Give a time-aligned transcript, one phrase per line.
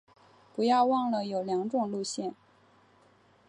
[0.55, 2.33] 不要忘了有两种路线